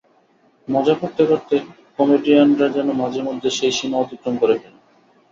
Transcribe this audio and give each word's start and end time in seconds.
মজা 0.67 0.95
করতে 0.95 1.23
করতে 1.25 1.55
কমেডিয়ানরা 1.97 2.67
যেন 2.69 2.87
মাঝেমধ্যে 2.93 3.49
সেই 3.49 3.73
সীমা 3.77 3.97
অতিক্রম 3.99 4.35
করে 4.37 4.55
ফেলেন। 4.61 4.75